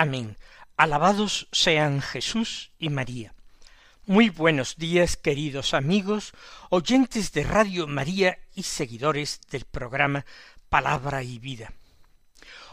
Amén. 0.00 0.36
Alabados 0.76 1.48
sean 1.50 2.00
Jesús 2.00 2.70
y 2.78 2.88
María. 2.88 3.34
Muy 4.06 4.30
buenos 4.30 4.76
días, 4.76 5.16
queridos 5.16 5.74
amigos, 5.74 6.34
oyentes 6.70 7.32
de 7.32 7.42
Radio 7.42 7.88
María 7.88 8.38
y 8.54 8.62
seguidores 8.62 9.40
del 9.50 9.64
programa 9.64 10.24
Palabra 10.68 11.24
y 11.24 11.40
Vida. 11.40 11.72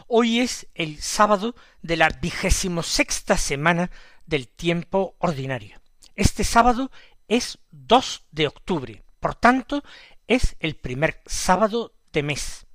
Hoy 0.06 0.38
es 0.38 0.68
el 0.76 1.02
sábado 1.02 1.56
de 1.82 1.96
la 1.96 2.10
vigésimo 2.10 2.84
sexta 2.84 3.36
semana 3.36 3.90
del 4.24 4.46
tiempo 4.46 5.16
ordinario. 5.18 5.80
Este 6.14 6.44
sábado 6.44 6.92
es 7.26 7.58
2 7.72 8.22
de 8.30 8.46
octubre, 8.46 9.02
por 9.18 9.34
tanto, 9.34 9.82
es 10.28 10.54
el 10.60 10.76
primer 10.76 11.20
sábado 11.26 11.92
de 12.12 12.22
mes 12.22 12.68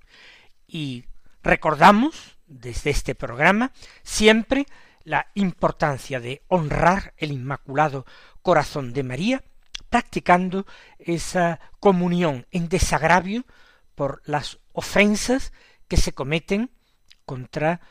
y 0.67 1.05
recordamos 1.41 2.35
desde 2.51 2.89
este 2.89 3.15
programa 3.15 3.71
siempre 4.03 4.65
la 5.03 5.27
importancia 5.33 6.19
de 6.19 6.43
honrar 6.47 7.13
el 7.17 7.31
Inmaculado 7.31 8.05
Corazón 8.41 8.93
de 8.93 9.03
María, 9.03 9.43
practicando 9.89 10.65
esa 10.99 11.59
comunión 11.79 12.45
en 12.51 12.69
desagravio 12.69 13.45
por 13.95 14.21
las 14.25 14.59
ofensas 14.73 15.53
que 15.87 15.97
se 15.97 16.13
cometen 16.13 16.69
contra 17.25 17.81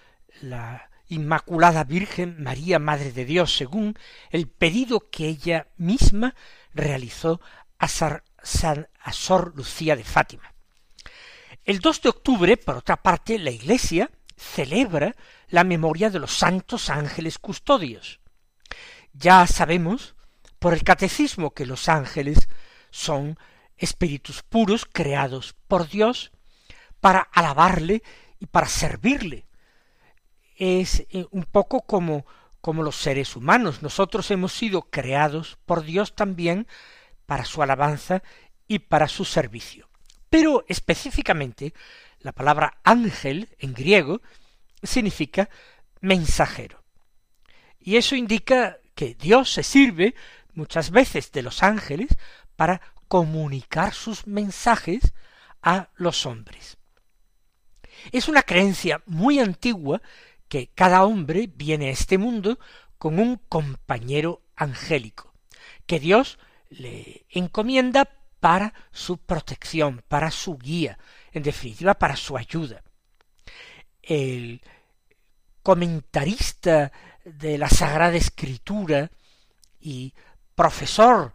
la 0.41 0.91
Inmaculada 1.09 1.85
Virgen 1.85 2.41
María 2.43 2.79
Madre 2.79 3.13
de 3.13 3.25
Dios, 3.25 3.57
según 3.57 3.99
el 4.31 4.47
pedido 4.47 5.11
que 5.11 5.27
ella 5.27 5.67
misma 5.77 6.35
realizó 6.73 7.41
a, 7.79 7.87
a 7.87 9.13
Sor 9.13 9.53
Lucía 9.57 9.97
de 9.97 10.05
Fátima. 10.05 10.55
El 11.65 11.81
2 11.81 12.03
de 12.03 12.09
octubre, 12.09 12.57
por 12.57 12.77
otra 12.77 13.03
parte, 13.03 13.39
la 13.39 13.51
Iglesia 13.51 14.11
celebra 14.41 15.15
la 15.49 15.65
memoria 15.65 16.11
de 16.11 16.19
los 16.19 16.33
santos 16.33 16.89
ángeles 16.89 17.39
custodios. 17.39 18.21
Ya 19.13 19.47
sabemos 19.47 20.15
por 20.59 20.73
el 20.73 20.83
catecismo 20.83 21.51
que 21.51 21.67
los 21.67 21.89
ángeles 21.89 22.49
son 22.91 23.39
espíritus 23.77 24.43
puros 24.43 24.87
creados 24.91 25.55
por 25.69 25.89
Dios 25.89 26.33
para 27.01 27.21
alabarle 27.21 28.03
y 28.39 28.47
para 28.47 28.67
servirle. 28.67 29.47
Es 30.57 31.07
eh, 31.11 31.27
un 31.31 31.45
poco 31.45 31.83
como 31.83 32.25
como 32.61 32.83
los 32.83 32.97
seres 32.97 33.37
humanos. 33.37 33.83
Nosotros 33.83 34.31
hemos 34.31 34.53
sido 34.53 34.83
creados 34.83 35.59
por 35.65 35.83
Dios 35.83 36.15
también 36.15 36.67
para 37.27 37.45
su 37.45 37.63
alabanza 37.63 38.23
y 38.69 38.81
para 38.81 39.09
su 39.09 39.25
servicio. 39.25 39.89
Pero 40.29 40.65
específicamente 40.69 41.75
la 42.21 42.33
palabra 42.33 42.81
ángel 42.85 43.49
en 43.59 43.75
griego 43.75 44.21
significa 44.83 45.49
mensajero. 46.01 46.83
Y 47.79 47.97
eso 47.97 48.15
indica 48.15 48.79
que 48.95 49.15
Dios 49.15 49.53
se 49.53 49.63
sirve 49.63 50.15
muchas 50.55 50.91
veces 50.91 51.33
de 51.33 51.43
los 51.43 51.63
ángeles 51.63 52.09
para 52.57 52.81
comunicar 53.09 53.95
sus 53.95 54.27
mensajes 54.27 55.13
a 55.63 55.89
los 55.97 56.27
hombres. 56.27 56.77
Es 58.13 58.29
una 58.29 58.43
creencia 58.43 59.03
muy 59.07 59.39
antigua 59.39 60.01
que 60.49 60.69
cada 60.69 61.05
hombre 61.05 61.51
viene 61.55 61.89
a 61.89 61.93
este 61.93 62.19
mundo 62.19 62.59
con 62.99 63.19
un 63.19 63.37
compañero 63.49 64.43
angélico, 64.57 65.33
que 65.87 66.01
Dios 66.01 66.39
le 66.69 67.27
encomienda 67.31 68.11
para 68.41 68.75
su 68.91 69.19
protección, 69.19 70.03
para 70.09 70.31
su 70.31 70.59
guía, 70.59 70.99
en 71.33 71.43
definitiva 71.43 71.95
para 71.95 72.17
su 72.17 72.37
ayuda. 72.37 72.83
El 74.03 74.63
comentarista 75.63 76.93
de 77.25 77.59
la 77.59 77.69
Sagrada 77.69 78.17
Escritura 78.17 79.11
y 79.79 80.15
profesor 80.55 81.33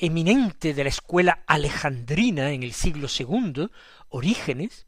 eminente 0.00 0.74
de 0.74 0.84
la 0.84 0.90
escuela 0.90 1.44
alejandrina 1.46 2.52
en 2.52 2.62
el 2.62 2.72
siglo 2.72 3.08
II, 3.08 3.68
Orígenes, 4.08 4.86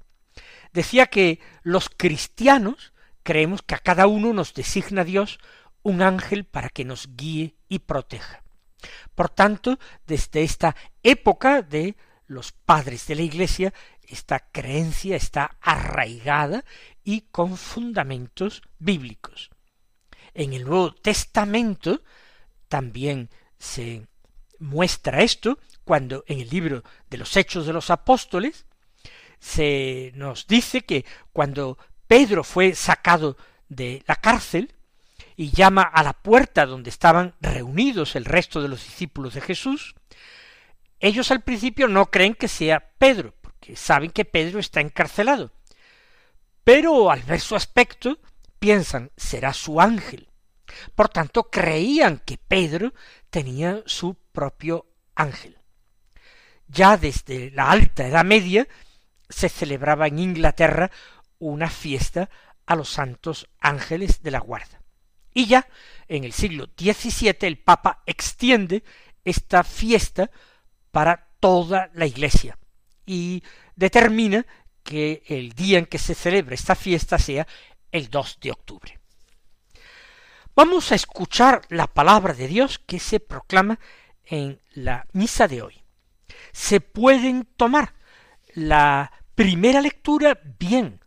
decía 0.72 1.06
que 1.06 1.40
los 1.62 1.90
cristianos 1.90 2.92
creemos 3.22 3.62
que 3.62 3.74
a 3.74 3.78
cada 3.78 4.06
uno 4.06 4.32
nos 4.32 4.54
designa 4.54 5.04
Dios 5.04 5.38
un 5.82 6.02
ángel 6.02 6.44
para 6.44 6.68
que 6.68 6.84
nos 6.84 7.14
guíe 7.16 7.56
y 7.68 7.80
proteja. 7.80 8.42
Por 9.14 9.28
tanto, 9.28 9.78
desde 10.06 10.42
esta 10.42 10.74
época 11.02 11.62
de 11.62 11.96
los 12.26 12.52
padres 12.52 13.06
de 13.06 13.14
la 13.16 13.22
Iglesia, 13.22 13.72
esta 14.06 14.40
creencia 14.50 15.16
está 15.16 15.56
arraigada 15.60 16.64
y 17.04 17.22
con 17.30 17.56
fundamentos 17.56 18.62
bíblicos. 18.78 19.50
En 20.34 20.52
el 20.52 20.64
Nuevo 20.64 20.94
Testamento 20.94 22.02
también 22.68 23.30
se 23.58 24.06
muestra 24.58 25.22
esto 25.22 25.58
cuando 25.84 26.24
en 26.26 26.40
el 26.40 26.48
libro 26.48 26.82
de 27.10 27.18
los 27.18 27.36
Hechos 27.36 27.66
de 27.66 27.72
los 27.72 27.90
Apóstoles 27.90 28.66
se 29.38 30.12
nos 30.14 30.46
dice 30.46 30.82
que 30.82 31.04
cuando 31.32 31.78
Pedro 32.06 32.44
fue 32.44 32.74
sacado 32.74 33.36
de 33.68 34.02
la 34.06 34.16
cárcel, 34.16 34.74
y 35.36 35.50
llama 35.50 35.82
a 35.82 36.02
la 36.02 36.12
puerta 36.12 36.66
donde 36.66 36.90
estaban 36.90 37.34
reunidos 37.40 38.16
el 38.16 38.24
resto 38.24 38.62
de 38.62 38.68
los 38.68 38.84
discípulos 38.84 39.34
de 39.34 39.40
Jesús, 39.40 39.94
ellos 41.00 41.30
al 41.30 41.42
principio 41.42 41.88
no 41.88 42.06
creen 42.10 42.34
que 42.34 42.48
sea 42.48 42.90
Pedro, 42.98 43.34
porque 43.62 43.76
saben 43.76 44.10
que 44.10 44.24
Pedro 44.24 44.58
está 44.58 44.80
encarcelado. 44.80 45.52
Pero 46.64 47.12
al 47.12 47.22
ver 47.22 47.38
su 47.38 47.54
aspecto, 47.54 48.18
piensan, 48.58 49.12
será 49.16 49.52
su 49.52 49.80
ángel. 49.80 50.28
Por 50.96 51.08
tanto, 51.08 51.44
creían 51.44 52.20
que 52.26 52.38
Pedro 52.38 52.92
tenía 53.30 53.80
su 53.86 54.16
propio 54.32 54.86
ángel. 55.14 55.56
Ya 56.66 56.96
desde 56.96 57.52
la 57.52 57.70
alta 57.70 58.04
Edad 58.04 58.24
Media 58.24 58.66
se 59.28 59.48
celebraba 59.48 60.08
en 60.08 60.18
Inglaterra 60.18 60.90
una 61.38 61.70
fiesta 61.70 62.30
a 62.66 62.74
los 62.74 62.88
santos 62.88 63.48
ángeles 63.60 64.24
de 64.24 64.32
la 64.32 64.40
guarda. 64.40 64.82
Y 65.32 65.46
ya 65.46 65.68
en 66.08 66.24
el 66.24 66.32
siglo 66.32 66.68
XVII 66.76 67.36
el 67.42 67.58
Papa 67.58 68.02
extiende 68.06 68.82
esta 69.24 69.62
fiesta 69.62 70.32
para 70.90 71.28
toda 71.38 71.90
la 71.94 72.06
Iglesia 72.06 72.58
y 73.06 73.42
determina 73.76 74.46
que 74.82 75.22
el 75.26 75.52
día 75.52 75.78
en 75.78 75.86
que 75.86 75.98
se 75.98 76.14
celebra 76.14 76.54
esta 76.54 76.74
fiesta 76.74 77.18
sea 77.18 77.46
el 77.90 78.10
2 78.10 78.38
de 78.40 78.50
octubre. 78.50 78.98
Vamos 80.54 80.92
a 80.92 80.94
escuchar 80.94 81.62
la 81.68 81.86
palabra 81.86 82.34
de 82.34 82.48
Dios 82.48 82.78
que 82.78 82.98
se 82.98 83.20
proclama 83.20 83.78
en 84.24 84.60
la 84.74 85.06
misa 85.12 85.48
de 85.48 85.62
hoy. 85.62 85.82
Se 86.52 86.80
pueden 86.80 87.46
tomar 87.56 87.94
la 88.54 89.12
primera 89.34 89.80
lectura 89.80 90.38
bien 90.58 91.00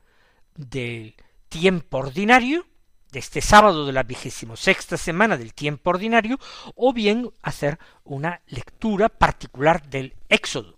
del 0.56 1.16
tiempo 1.50 1.98
ordinario 1.98 2.66
de 3.12 3.20
este 3.20 3.40
sábado 3.40 3.86
de 3.86 3.94
la 3.94 4.04
vigésimo 4.04 4.58
sexta 4.58 4.98
semana 4.98 5.38
del 5.38 5.54
tiempo 5.54 5.92
ordinario, 5.92 6.38
o 6.76 6.92
bien 6.92 7.32
hacer 7.42 7.80
una 8.04 8.42
lectura 8.48 9.08
particular 9.08 9.88
del 9.88 10.16
Éxodo. 10.28 10.76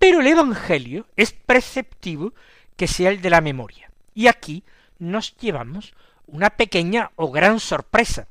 Pero 0.00 0.22
el 0.22 0.28
Evangelio 0.28 1.06
es 1.14 1.32
preceptivo 1.32 2.32
que 2.74 2.86
sea 2.86 3.10
el 3.10 3.20
de 3.20 3.28
la 3.28 3.42
memoria. 3.42 3.92
Y 4.14 4.28
aquí 4.28 4.64
nos 4.98 5.36
llevamos 5.36 5.92
una 6.26 6.48
pequeña 6.48 7.10
o 7.16 7.30
gran 7.30 7.60
sorpresa, 7.60 8.26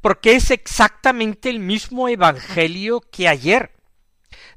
porque 0.00 0.34
es 0.34 0.50
exactamente 0.50 1.48
el 1.48 1.60
mismo 1.60 2.08
Evangelio 2.08 3.00
que 3.00 3.28
ayer, 3.28 3.72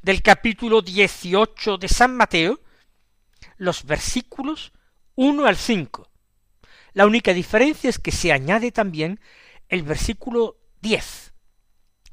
del 0.01 0.23
capítulo 0.23 0.81
18 0.81 1.77
de 1.77 1.88
San 1.88 2.17
Mateo, 2.17 2.59
los 3.57 3.85
versículos 3.85 4.73
1 5.13 5.45
al 5.45 5.55
5, 5.55 6.09
la 6.93 7.05
única 7.05 7.31
diferencia 7.31 7.91
es 7.91 7.99
que 7.99 8.11
se 8.11 8.31
añade 8.31 8.71
también 8.71 9.19
el 9.69 9.83
versículo 9.83 10.57
10, 10.81 11.33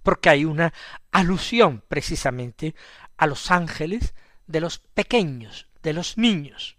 porque 0.02 0.28
hay 0.28 0.44
una 0.44 0.74
alusión 1.10 1.82
precisamente 1.88 2.74
a 3.16 3.26
los 3.26 3.50
ángeles 3.50 4.14
de 4.46 4.60
los 4.60 4.78
pequeños, 4.78 5.68
de 5.82 5.92
los 5.92 6.18
niños. 6.18 6.76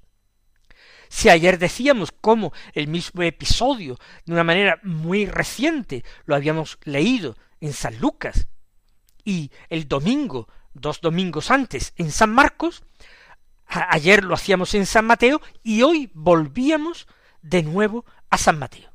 Si 1.10 1.30
ayer 1.30 1.60
decíamos 1.60 2.12
cómo 2.12 2.54
el 2.74 2.88
mismo 2.88 3.22
episodio, 3.22 3.98
de 4.26 4.34
una 4.34 4.44
manera 4.44 4.80
muy 4.84 5.26
reciente, 5.26 6.04
lo 6.26 6.36
habíamos 6.36 6.80
leído 6.84 7.38
en 7.62 7.74
San 7.74 8.00
Lucas, 8.00 8.48
y 9.24 9.52
el 9.70 9.88
domingo, 9.88 10.48
dos 10.74 11.02
domingos 11.02 11.52
antes, 11.52 11.94
en 11.98 12.12
San 12.12 12.32
Marcos, 12.32 12.84
ayer 13.68 14.24
lo 14.24 14.34
hacíamos 14.34 14.74
en 14.74 14.86
San 14.86 15.06
Mateo, 15.06 15.40
y 15.62 15.84
hoy 15.84 16.10
volvíamos 16.14 17.08
de 17.42 17.62
nuevo 17.62 18.06
a 18.30 18.38
San 18.38 18.58
Mateo. 18.58 18.92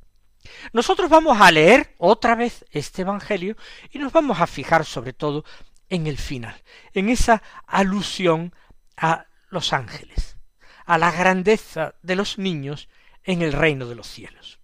Nosotros 0.72 1.08
vamos 1.08 1.40
a 1.40 1.50
leer 1.50 1.94
otra 1.98 2.34
vez 2.34 2.64
este 2.70 3.02
Evangelio 3.02 3.56
y 3.90 3.98
nos 3.98 4.12
vamos 4.12 4.40
a 4.40 4.46
fijar 4.46 4.84
sobre 4.84 5.12
todo 5.12 5.44
en 5.88 6.06
el 6.06 6.18
final, 6.18 6.62
en 6.92 7.08
esa 7.08 7.42
alusión 7.66 8.54
a 8.96 9.26
los 9.50 9.72
ángeles, 9.72 10.36
a 10.84 10.98
la 10.98 11.10
grandeza 11.10 11.94
de 12.02 12.16
los 12.16 12.38
niños 12.38 12.88
en 13.24 13.42
el 13.42 13.52
reino 13.52 13.86
de 13.86 13.94
los 13.94 14.06
cielos. 14.06 14.58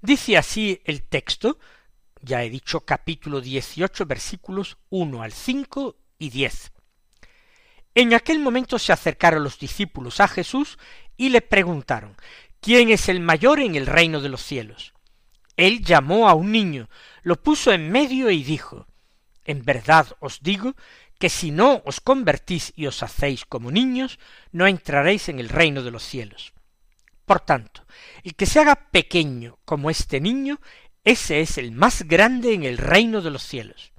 Dice 0.00 0.36
así 0.36 0.80
el 0.84 1.02
texto, 1.02 1.58
ya 2.20 2.42
he 2.42 2.50
dicho 2.50 2.80
capítulo 2.80 3.40
18 3.40 4.06
versículos 4.06 4.76
1 4.90 5.22
al 5.22 5.32
5 5.32 5.96
y 6.18 6.30
10. 6.30 6.72
En 7.94 8.12
aquel 8.12 8.40
momento 8.40 8.78
se 8.78 8.92
acercaron 8.92 9.42
los 9.42 9.58
discípulos 9.58 10.20
a 10.20 10.28
Jesús 10.28 10.78
y 11.16 11.30
le 11.30 11.40
preguntaron, 11.40 12.14
¿quién 12.60 12.90
es 12.90 13.08
el 13.08 13.20
mayor 13.20 13.60
en 13.60 13.74
el 13.74 13.86
reino 13.86 14.20
de 14.20 14.28
los 14.28 14.42
cielos? 14.42 14.92
Él 15.56 15.82
llamó 15.82 16.28
a 16.28 16.34
un 16.34 16.52
niño, 16.52 16.90
lo 17.22 17.42
puso 17.42 17.72
en 17.72 17.90
medio 17.90 18.30
y 18.30 18.44
dijo, 18.44 18.86
En 19.46 19.64
verdad 19.64 20.08
os 20.18 20.42
digo 20.42 20.74
que 21.20 21.30
si 21.30 21.52
no 21.52 21.80
os 21.86 22.00
convertís 22.00 22.72
y 22.74 22.86
os 22.86 23.02
hacéis 23.04 23.46
como 23.46 23.70
niños, 23.70 24.18
no 24.50 24.66
entraréis 24.66 25.28
en 25.28 25.38
el 25.38 25.48
reino 25.48 25.84
de 25.84 25.92
los 25.92 26.02
cielos. 26.02 26.52
Por 27.24 27.40
tanto, 27.40 27.86
el 28.24 28.34
que 28.34 28.44
se 28.44 28.58
haga 28.58 28.90
pequeño 28.90 29.58
como 29.64 29.88
este 29.88 30.20
niño, 30.20 30.60
ese 31.04 31.40
es 31.40 31.58
el 31.58 31.70
más 31.70 32.02
grande 32.02 32.54
en 32.54 32.64
el 32.64 32.76
reino 32.76 33.22
de 33.22 33.30
los 33.30 33.44
cielos. 33.44 33.92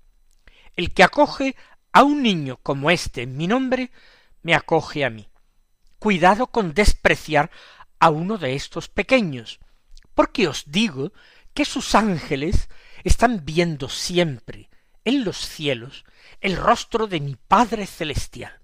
El 0.76 0.94
que 0.94 1.04
acoge 1.04 1.56
a 1.94 2.04
un 2.04 2.22
niño 2.22 2.58
como 2.58 2.92
este 2.92 3.24
en 3.24 3.38
mi 3.38 3.48
nombre, 3.48 3.92
me 4.44 4.54
acoge 4.54 5.06
a 5.06 5.10
mí. 5.10 5.30
Cuidado 5.98 6.48
con 6.48 6.74
despreciar 6.74 7.50
a 8.00 8.10
uno 8.10 8.38
de 8.38 8.54
estos 8.54 8.90
pequeños, 8.90 9.60
porque 10.14 10.50
os 10.50 10.66
digo 10.68 11.14
que 11.54 11.64
sus 11.64 11.96
ángeles 11.96 12.68
están 13.06 13.46
viendo 13.46 13.88
siempre 13.88 14.70
en 15.08 15.24
los 15.24 15.38
cielos 15.38 16.04
el 16.42 16.58
rostro 16.58 17.08
de 17.08 17.22
mi 17.22 17.36
Padre 17.36 17.86
Celestial. 17.86 18.60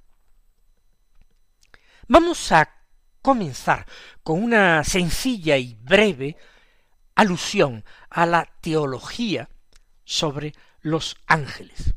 Vamos 2.07 2.51
a 2.51 2.69
comenzar 3.21 3.87
con 4.23 4.43
una 4.43 4.83
sencilla 4.83 5.55
y 5.55 5.75
breve 5.75 6.35
alusión 7.15 7.85
a 8.09 8.25
la 8.25 8.45
teología 8.59 9.49
sobre 10.03 10.53
los 10.81 11.15
ángeles. 11.27 11.93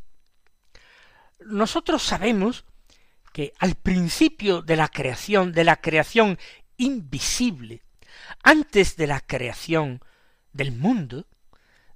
Nosotros 1.40 2.04
sabemos 2.04 2.64
que 3.32 3.52
al 3.58 3.75
principio 3.75 4.62
de 4.62 4.76
la 4.76 4.88
creación, 4.88 5.50
de 5.50 5.64
la 5.64 5.76
creación 5.76 6.38
invisible, 6.76 7.82
antes 8.44 8.96
de 8.96 9.08
la 9.08 9.20
creación 9.20 10.00
del 10.52 10.70
mundo, 10.70 11.26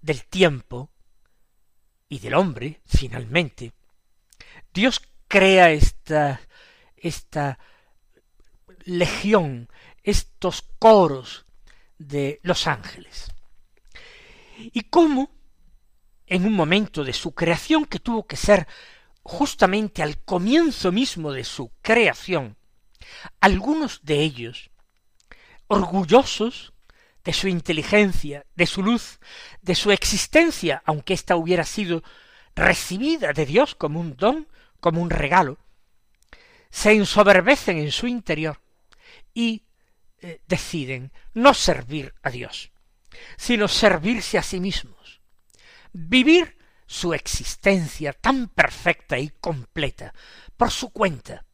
del 0.00 0.24
tiempo 0.24 0.90
y 2.10 2.18
del 2.18 2.34
hombre, 2.34 2.80
finalmente, 2.84 3.72
Dios 4.74 5.00
crea 5.28 5.70
esta, 5.70 6.40
esta 6.96 7.58
legión, 8.84 9.68
estos 10.02 10.62
coros 10.80 11.46
de 11.98 12.40
los 12.42 12.66
ángeles. 12.66 13.32
Y 14.58 14.82
cómo, 14.82 15.30
en 16.26 16.46
un 16.46 16.52
momento 16.52 17.04
de 17.04 17.12
su 17.12 17.32
creación 17.32 17.84
que 17.84 18.00
tuvo 18.00 18.26
que 18.26 18.36
ser 18.36 18.66
justamente 19.22 20.02
al 20.02 20.18
comienzo 20.18 20.90
mismo 20.90 21.30
de 21.30 21.44
su 21.44 21.70
creación, 21.80 22.56
algunos 23.40 24.00
de 24.02 24.20
ellos, 24.20 24.70
orgullosos 25.68 26.72
de 27.24 27.32
su 27.32 27.48
inteligencia, 27.48 28.46
de 28.54 28.66
su 28.66 28.82
luz, 28.82 29.20
de 29.62 29.74
su 29.74 29.90
existencia, 29.92 30.82
aunque 30.86 31.14
ésta 31.14 31.36
hubiera 31.36 31.64
sido 31.64 32.02
recibida 32.54 33.32
de 33.32 33.46
Dios 33.46 33.74
como 33.74 34.00
un 34.00 34.16
don, 34.16 34.48
como 34.80 35.02
un 35.02 35.10
regalo, 35.10 35.58
se 36.70 36.92
ensoberbecen 36.92 37.78
en 37.78 37.92
su 37.92 38.06
interior 38.06 38.60
y 39.34 39.64
eh, 40.20 40.40
deciden 40.46 41.12
no 41.34 41.54
servir 41.54 42.14
a 42.22 42.30
Dios, 42.30 42.70
sino 43.36 43.68
servirse 43.68 44.38
a 44.38 44.42
sí 44.42 44.60
mismos, 44.60 45.20
vivir 45.92 46.56
su 46.86 47.14
existencia 47.14 48.12
tan 48.12 48.48
perfecta 48.48 49.18
y 49.18 49.30
completa 49.40 50.12
por 50.56 50.70
su 50.70 50.90
cuenta, 50.90 51.44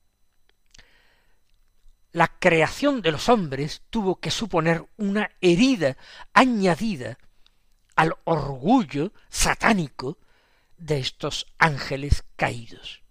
la 2.16 2.28
creación 2.28 3.02
de 3.02 3.12
los 3.12 3.28
hombres 3.28 3.82
tuvo 3.90 4.20
que 4.20 4.30
suponer 4.30 4.82
una 4.96 5.30
herida 5.42 5.98
añadida 6.32 7.18
al 7.94 8.16
orgullo 8.24 9.12
satánico 9.28 10.16
de 10.78 10.98
estos 10.98 11.46
ángeles 11.58 12.24
caídos. 12.36 13.02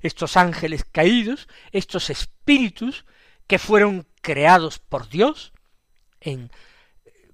Estos 0.00 0.38
ángeles 0.38 0.86
caídos, 0.90 1.48
estos 1.70 2.08
espíritus 2.08 3.04
que 3.46 3.58
fueron 3.58 4.08
creados 4.22 4.78
por 4.78 5.10
Dios 5.10 5.52
en 6.18 6.50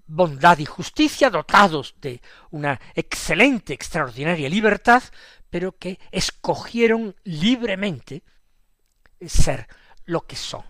bondad 0.08 0.58
y 0.58 0.64
justicia, 0.64 1.30
dotados 1.30 1.94
de 2.00 2.20
una 2.50 2.80
excelente, 2.96 3.74
extraordinaria 3.74 4.48
libertad, 4.48 5.04
pero 5.50 5.78
que 5.78 6.00
escogieron 6.10 7.14
libremente 7.22 8.24
ser 9.20 9.68
lo 10.04 10.26
que 10.26 10.34
son 10.34 10.64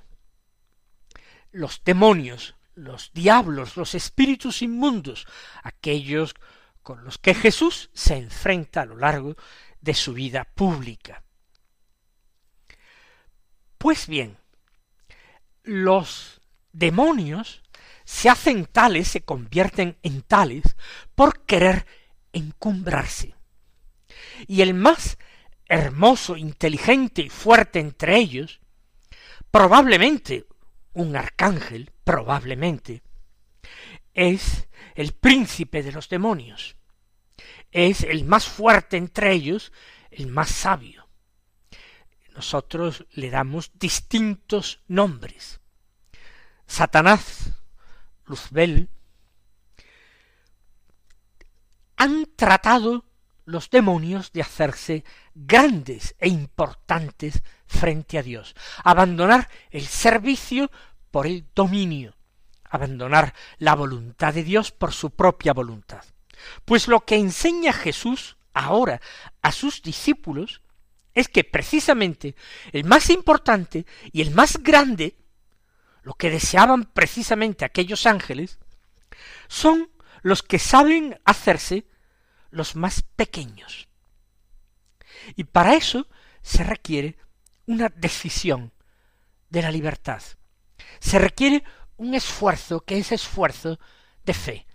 los 1.56 1.82
demonios, 1.84 2.54
los 2.74 3.10
diablos, 3.14 3.76
los 3.76 3.94
espíritus 3.94 4.60
inmundos, 4.60 5.26
aquellos 5.62 6.34
con 6.82 7.02
los 7.02 7.18
que 7.18 7.34
Jesús 7.34 7.90
se 7.94 8.16
enfrenta 8.16 8.82
a 8.82 8.84
lo 8.84 8.96
largo 8.96 9.36
de 9.80 9.94
su 9.94 10.12
vida 10.12 10.44
pública. 10.44 11.22
Pues 13.78 14.06
bien, 14.06 14.36
los 15.62 16.40
demonios 16.72 17.62
se 18.04 18.28
hacen 18.28 18.66
tales, 18.66 19.08
se 19.08 19.22
convierten 19.22 19.96
en 20.02 20.22
tales, 20.22 20.76
por 21.14 21.44
querer 21.44 21.86
encumbrarse. 22.32 23.34
Y 24.46 24.60
el 24.60 24.74
más 24.74 25.16
hermoso, 25.64 26.36
inteligente 26.36 27.22
y 27.22 27.30
fuerte 27.30 27.80
entre 27.80 28.16
ellos, 28.16 28.60
probablemente 29.50 30.46
un 30.96 31.14
arcángel, 31.14 31.92
probablemente, 32.04 33.02
es 34.14 34.66
el 34.94 35.12
príncipe 35.12 35.82
de 35.82 35.92
los 35.92 36.08
demonios, 36.08 36.76
es 37.70 38.02
el 38.02 38.24
más 38.24 38.46
fuerte 38.46 38.96
entre 38.96 39.32
ellos, 39.32 39.72
el 40.10 40.28
más 40.28 40.48
sabio. 40.48 41.06
Nosotros 42.34 43.06
le 43.10 43.28
damos 43.28 43.72
distintos 43.74 44.80
nombres. 44.88 45.60
Satanás, 46.66 47.50
Luzbel, 48.24 48.88
han 51.96 52.24
tratado 52.36 53.04
los 53.44 53.68
demonios 53.68 54.32
de 54.32 54.40
hacerse 54.40 55.04
grandes 55.34 56.16
e 56.18 56.28
importantes 56.28 57.42
frente 57.66 58.18
a 58.18 58.22
Dios, 58.22 58.54
abandonar 58.84 59.48
el 59.70 59.86
servicio 59.86 60.70
por 61.10 61.26
el 61.26 61.46
dominio, 61.54 62.14
abandonar 62.64 63.34
la 63.58 63.74
voluntad 63.74 64.34
de 64.34 64.44
Dios 64.44 64.72
por 64.72 64.92
su 64.92 65.10
propia 65.10 65.52
voluntad. 65.52 66.04
Pues 66.64 66.88
lo 66.88 67.04
que 67.04 67.16
enseña 67.16 67.72
Jesús 67.72 68.36
ahora 68.52 69.00
a 69.42 69.52
sus 69.52 69.82
discípulos 69.82 70.62
es 71.14 71.28
que 71.28 71.44
precisamente 71.44 72.36
el 72.72 72.84
más 72.84 73.10
importante 73.10 73.86
y 74.12 74.20
el 74.20 74.32
más 74.32 74.58
grande, 74.62 75.16
lo 76.02 76.14
que 76.14 76.30
deseaban 76.30 76.84
precisamente 76.84 77.64
aquellos 77.64 78.06
ángeles, 78.06 78.58
son 79.48 79.90
los 80.22 80.42
que 80.42 80.58
saben 80.58 81.18
hacerse 81.24 81.86
los 82.50 82.76
más 82.76 83.02
pequeños. 83.02 83.88
Y 85.36 85.44
para 85.44 85.74
eso 85.74 86.06
se 86.42 86.62
requiere 86.64 87.16
una 87.66 87.88
decisión 87.88 88.72
de 89.50 89.62
la 89.62 89.70
libertad. 89.70 90.22
Se 91.00 91.18
requiere 91.18 91.64
un 91.96 92.14
esfuerzo 92.14 92.84
que 92.84 92.98
es 92.98 93.12
esfuerzo 93.12 93.78
de 94.24 94.34
fe 94.34 94.66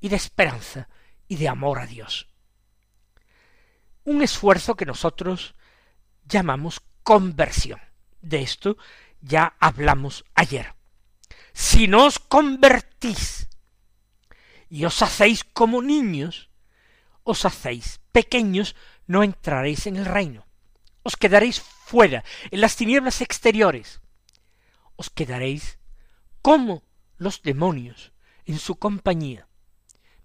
y 0.00 0.08
de 0.08 0.16
esperanza 0.16 0.88
y 1.26 1.36
de 1.36 1.48
amor 1.48 1.78
a 1.78 1.86
Dios. 1.86 2.28
Un 4.04 4.22
esfuerzo 4.22 4.76
que 4.76 4.86
nosotros 4.86 5.54
llamamos 6.24 6.80
conversión. 7.02 7.80
De 8.20 8.42
esto 8.42 8.76
ya 9.20 9.56
hablamos 9.60 10.24
ayer. 10.34 10.74
Si 11.52 11.88
no 11.88 12.06
os 12.06 12.18
convertís 12.18 13.48
y 14.68 14.84
os 14.84 15.02
hacéis 15.02 15.44
como 15.44 15.82
niños, 15.82 16.50
os 17.24 17.44
hacéis 17.44 18.00
pequeños, 18.12 18.76
no 19.06 19.22
entraréis 19.22 19.86
en 19.86 19.96
el 19.96 20.04
reino. 20.04 20.47
Os 21.08 21.16
quedaréis 21.16 21.56
fuera, 21.60 22.20
en 22.52 22.60
las 22.60 22.76
tinieblas 22.76 23.22
exteriores. 23.22 24.02
Os 25.00 25.08
quedaréis 25.08 25.78
como 26.42 26.82
los 27.16 27.40
demonios 27.40 28.12
en 28.44 28.58
su 28.58 28.76
compañía, 28.76 29.48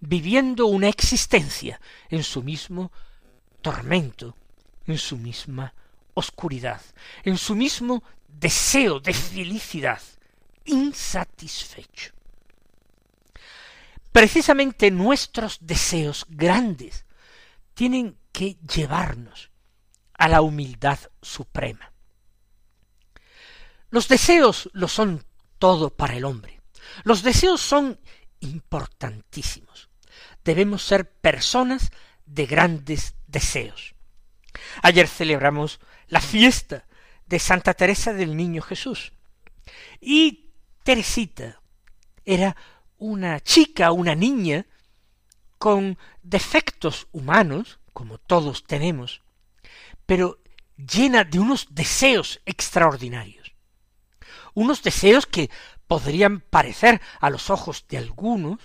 viviendo 0.01 0.65
una 0.65 0.89
existencia 0.89 1.79
en 2.09 2.21
su 2.21 2.43
mismo 2.43 2.91
tormento, 3.61 4.35
en 4.85 4.97
su 4.97 5.15
misma 5.15 5.73
oscuridad, 6.15 6.81
en 7.23 7.37
su 7.37 7.55
mismo 7.55 8.03
deseo 8.27 8.99
de 8.99 9.13
felicidad 9.13 10.01
insatisfecho. 10.65 12.11
Precisamente 14.11 14.91
nuestros 14.91 15.59
deseos 15.61 16.25
grandes 16.27 17.05
tienen 17.73 18.17
que 18.33 18.57
llevarnos 18.67 19.52
a 20.23 20.29
la 20.29 20.41
humildad 20.41 20.97
suprema. 21.21 21.91
Los 23.89 24.07
deseos 24.07 24.69
lo 24.71 24.87
son 24.87 25.25
todo 25.59 25.89
para 25.89 26.15
el 26.15 26.23
hombre. 26.23 26.61
Los 27.03 27.23
deseos 27.23 27.59
son 27.59 27.99
importantísimos. 28.39 29.89
Debemos 30.45 30.81
ser 30.81 31.11
personas 31.11 31.91
de 32.25 32.45
grandes 32.45 33.15
deseos. 33.27 33.95
Ayer 34.81 35.09
celebramos 35.09 35.81
la 36.07 36.21
fiesta 36.21 36.85
de 37.25 37.39
Santa 37.39 37.73
Teresa 37.73 38.13
del 38.13 38.37
Niño 38.37 38.61
Jesús. 38.61 39.11
Y 39.99 40.51
Teresita 40.83 41.59
era 42.23 42.55
una 42.97 43.41
chica, 43.41 43.91
una 43.91 44.15
niña, 44.15 44.67
con 45.57 45.97
defectos 46.21 47.09
humanos, 47.11 47.79
como 47.91 48.19
todos 48.19 48.63
tenemos, 48.63 49.21
pero 50.13 50.37
llena 50.77 51.23
de 51.23 51.39
unos 51.39 51.65
deseos 51.71 52.39
extraordinarios. 52.45 53.55
Unos 54.53 54.83
deseos 54.83 55.25
que 55.25 55.49
podrían 55.87 56.39
parecer 56.39 57.01
a 57.19 57.31
los 57.31 57.49
ojos 57.49 57.87
de 57.89 57.97
algunos 57.97 58.59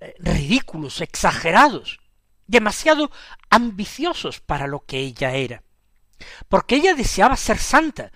eh, 0.00 0.16
ridículos, 0.18 1.00
exagerados, 1.00 2.00
demasiado 2.48 3.12
ambiciosos 3.50 4.40
para 4.40 4.66
lo 4.66 4.84
que 4.84 4.98
ella 4.98 5.30
era. 5.34 5.62
Porque 6.48 6.74
ella 6.74 6.94
deseaba 6.94 7.36
ser 7.36 7.58
santa, 7.58 8.10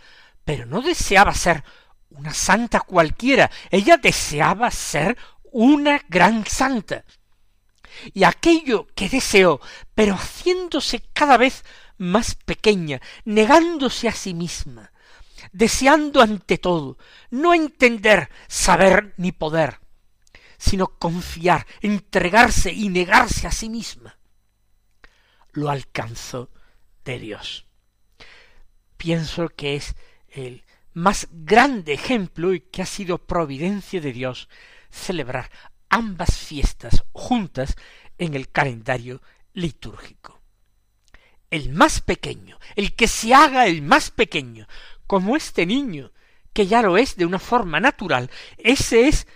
pero 0.44 0.66
no 0.66 0.82
deseaba 0.82 1.32
ser 1.32 1.62
una 2.10 2.34
santa 2.34 2.80
cualquiera, 2.80 3.52
ella 3.70 3.98
deseaba 3.98 4.68
ser 4.72 5.16
una 5.52 6.02
gran 6.08 6.44
santa. 6.44 7.04
Y 8.12 8.24
aquello 8.24 8.88
que 8.96 9.08
deseó, 9.08 9.60
pero 9.94 10.14
haciéndose 10.14 11.04
cada 11.12 11.36
vez 11.36 11.62
más 11.98 12.34
pequeña, 12.34 13.00
negándose 13.24 14.08
a 14.08 14.12
sí 14.12 14.34
misma, 14.34 14.92
deseando 15.52 16.22
ante 16.22 16.58
todo 16.58 16.98
no 17.30 17.54
entender, 17.54 18.30
saber 18.48 19.14
ni 19.16 19.32
poder, 19.32 19.80
sino 20.58 20.98
confiar, 20.98 21.66
entregarse 21.80 22.72
y 22.72 22.88
negarse 22.88 23.46
a 23.46 23.52
sí 23.52 23.68
misma, 23.68 24.18
lo 25.52 25.70
alcanzó 25.70 26.50
de 27.04 27.18
Dios. 27.18 27.66
Pienso 28.96 29.48
que 29.48 29.76
es 29.76 29.94
el 30.28 30.64
más 30.94 31.28
grande 31.30 31.92
ejemplo 31.92 32.54
y 32.54 32.60
que 32.60 32.82
ha 32.82 32.86
sido 32.86 33.18
providencia 33.18 34.00
de 34.00 34.12
Dios 34.12 34.48
celebrar 34.90 35.50
ambas 35.88 36.36
fiestas 36.38 37.04
juntas 37.12 37.76
en 38.18 38.34
el 38.34 38.50
calendario 38.50 39.20
litúrgico. 39.52 40.43
El 41.54 41.70
más 41.70 42.00
pequeño, 42.00 42.58
el 42.74 42.96
que 42.96 43.06
se 43.06 43.32
haga 43.32 43.68
el 43.68 43.80
más 43.80 44.10
pequeño, 44.10 44.66
como 45.06 45.36
este 45.36 45.66
niño, 45.66 46.10
que 46.52 46.66
ya 46.66 46.82
lo 46.82 46.96
es 46.96 47.14
de 47.14 47.26
una 47.26 47.38
forma 47.38 47.78
natural, 47.78 48.28
ese 48.58 49.06
es 49.06 49.28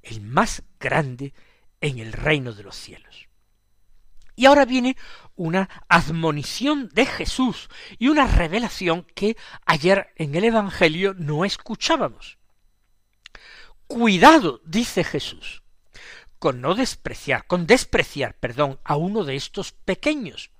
el 0.00 0.20
más 0.20 0.62
grande 0.78 1.34
en 1.80 1.98
el 1.98 2.12
reino 2.12 2.52
de 2.52 2.62
los 2.62 2.76
cielos. 2.76 3.26
Y 4.36 4.46
ahora 4.46 4.64
viene 4.66 4.96
una 5.34 5.68
admonición 5.88 6.90
de 6.92 7.06
Jesús 7.06 7.68
y 7.98 8.06
una 8.06 8.28
revelación 8.28 9.04
que 9.12 9.36
ayer 9.66 10.12
en 10.14 10.36
el 10.36 10.44
Evangelio 10.44 11.12
no 11.18 11.44
escuchábamos. 11.44 12.38
Cuidado, 13.88 14.60
dice 14.64 15.02
Jesús, 15.02 15.64
con 16.38 16.60
no 16.60 16.76
despreciar, 16.76 17.48
con 17.48 17.66
despreciar, 17.66 18.36
perdón, 18.38 18.78
a 18.84 18.94
uno 18.94 19.24
de 19.24 19.34
estos 19.34 19.72
pequeños. 19.72 20.52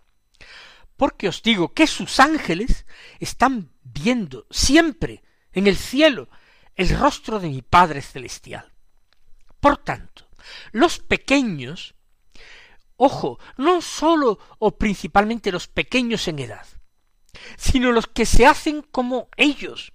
Porque 0.96 1.28
os 1.28 1.42
digo 1.42 1.72
que 1.72 1.86
sus 1.86 2.20
ángeles 2.20 2.86
están 3.20 3.70
viendo 3.82 4.46
siempre 4.50 5.22
en 5.52 5.66
el 5.66 5.76
cielo 5.76 6.28
el 6.76 6.88
rostro 6.90 7.40
de 7.40 7.48
mi 7.48 7.62
Padre 7.62 8.02
Celestial. 8.02 8.72
Por 9.60 9.78
tanto, 9.78 10.28
los 10.72 10.98
pequeños, 10.98 11.94
ojo, 12.96 13.38
no 13.56 13.80
sólo 13.80 14.38
o 14.58 14.76
principalmente 14.76 15.52
los 15.52 15.68
pequeños 15.68 16.28
en 16.28 16.38
edad, 16.38 16.66
sino 17.56 17.92
los 17.92 18.06
que 18.06 18.26
se 18.26 18.46
hacen 18.46 18.82
como 18.82 19.28
ellos, 19.36 19.92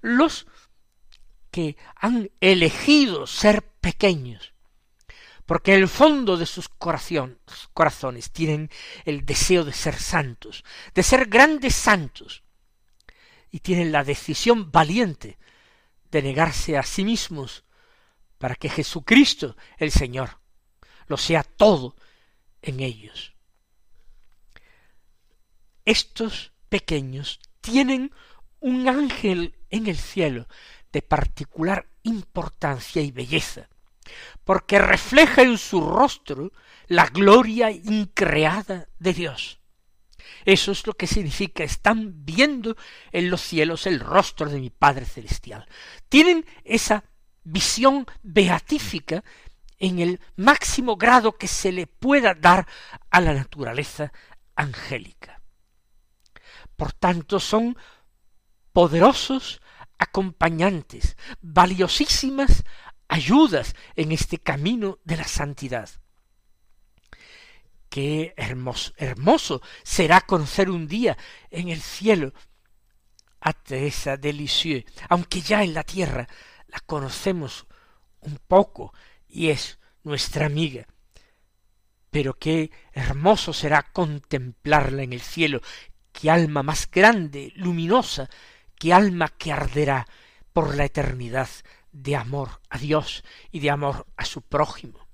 los 0.00 0.46
que 1.50 1.76
han 1.96 2.30
elegido 2.40 3.26
ser 3.26 3.62
pequeños, 3.62 4.49
porque 5.50 5.74
el 5.74 5.88
fondo 5.88 6.36
de 6.36 6.46
sus 6.46 6.68
corazones 6.68 8.30
tienen 8.30 8.70
el 9.04 9.26
deseo 9.26 9.64
de 9.64 9.72
ser 9.72 9.96
santos, 9.98 10.62
de 10.94 11.02
ser 11.02 11.26
grandes 11.26 11.74
santos, 11.74 12.44
y 13.50 13.58
tienen 13.58 13.90
la 13.90 14.04
decisión 14.04 14.70
valiente 14.70 15.38
de 16.12 16.22
negarse 16.22 16.78
a 16.78 16.84
sí 16.84 17.04
mismos 17.04 17.64
para 18.38 18.54
que 18.54 18.68
Jesucristo, 18.68 19.56
el 19.78 19.90
Señor, 19.90 20.38
lo 21.08 21.16
sea 21.16 21.42
todo 21.42 21.96
en 22.62 22.78
ellos. 22.78 23.34
Estos 25.84 26.52
pequeños 26.68 27.40
tienen 27.60 28.14
un 28.60 28.88
ángel 28.88 29.56
en 29.68 29.88
el 29.88 29.96
cielo 29.96 30.46
de 30.92 31.02
particular 31.02 31.88
importancia 32.04 33.02
y 33.02 33.10
belleza, 33.10 33.68
porque 34.44 34.78
refleja 34.78 35.42
en 35.42 35.58
su 35.58 35.80
rostro 35.80 36.52
la 36.86 37.06
gloria 37.06 37.70
increada 37.70 38.88
de 38.98 39.12
Dios. 39.12 39.60
Eso 40.44 40.72
es 40.72 40.86
lo 40.86 40.94
que 40.94 41.06
significa, 41.06 41.64
están 41.64 42.24
viendo 42.24 42.76
en 43.12 43.30
los 43.30 43.40
cielos 43.40 43.86
el 43.86 44.00
rostro 44.00 44.48
de 44.48 44.58
mi 44.58 44.70
Padre 44.70 45.04
Celestial. 45.04 45.68
Tienen 46.08 46.46
esa 46.64 47.04
visión 47.44 48.06
beatífica 48.22 49.22
en 49.78 49.98
el 49.98 50.20
máximo 50.36 50.96
grado 50.96 51.36
que 51.36 51.48
se 51.48 51.72
le 51.72 51.86
pueda 51.86 52.34
dar 52.34 52.66
a 53.10 53.20
la 53.20 53.34
naturaleza 53.34 54.12
angélica. 54.54 55.40
Por 56.76 56.92
tanto, 56.92 57.40
son 57.40 57.76
poderosos 58.72 59.60
acompañantes, 59.98 61.16
valiosísimas 61.40 62.64
ayudas 63.10 63.74
en 63.96 64.12
este 64.12 64.38
camino 64.38 65.00
de 65.04 65.16
la 65.16 65.24
santidad. 65.24 65.90
Qué 67.88 68.34
hermoso, 68.36 69.60
será 69.82 70.20
conocer 70.20 70.70
un 70.70 70.86
día 70.86 71.18
en 71.50 71.68
el 71.68 71.80
cielo 71.80 72.32
a 73.40 73.52
Teresa 73.52 74.16
de 74.16 74.32
Lisieux, 74.32 74.84
aunque 75.08 75.40
ya 75.40 75.64
en 75.64 75.74
la 75.74 75.82
tierra 75.82 76.28
la 76.68 76.78
conocemos 76.78 77.66
un 78.20 78.38
poco 78.46 78.94
y 79.28 79.48
es 79.48 79.80
nuestra 80.04 80.46
amiga. 80.46 80.86
Pero 82.10 82.38
qué 82.38 82.70
hermoso 82.92 83.52
será 83.52 83.82
contemplarla 83.82 85.02
en 85.02 85.12
el 85.12 85.20
cielo, 85.20 85.60
qué 86.12 86.30
alma 86.30 86.62
más 86.62 86.88
grande, 86.88 87.52
luminosa, 87.56 88.30
qué 88.78 88.94
alma 88.94 89.28
que 89.28 89.50
arderá 89.52 90.06
por 90.52 90.76
la 90.76 90.84
eternidad 90.84 91.48
de 91.92 92.16
amor 92.16 92.60
a 92.68 92.78
Dios 92.78 93.24
y 93.50 93.60
de 93.60 93.70
amor 93.70 94.06
a 94.16 94.24
su 94.24 94.42
prójimo. 94.42 95.08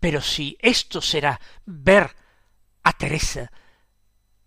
Pero 0.00 0.20
si 0.20 0.56
esto 0.60 1.00
será 1.00 1.40
ver 1.64 2.14
a 2.82 2.92
Teresa 2.92 3.50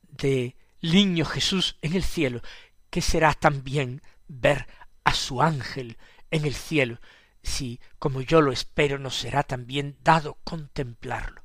de 0.04 0.56
Niño 0.82 1.26
Jesús 1.26 1.78
en 1.82 1.94
el 1.94 2.04
cielo, 2.04 2.42
¿qué 2.90 3.02
será 3.02 3.34
también 3.34 4.02
ver 4.28 4.68
a 5.04 5.14
su 5.14 5.42
ángel 5.42 5.98
en 6.32 6.46
el 6.46 6.54
cielo, 6.54 7.00
si, 7.44 7.80
como 7.98 8.22
yo 8.22 8.42
lo 8.42 8.52
espero, 8.52 9.00
nos 9.00 9.16
será 9.16 9.44
también 9.44 9.98
dado 10.04 10.38
contemplarlo. 10.44 11.44